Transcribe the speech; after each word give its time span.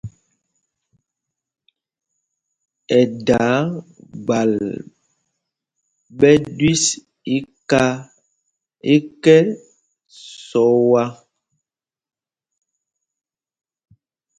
Ɛ 2.97 2.99
daa 3.27 3.57
gbal 4.25 4.53
ɓɛ 6.17 6.31
jüii 6.57 6.81
iká 7.37 7.83
ekɛ́ 8.93 9.41
sɔa. 10.47 11.03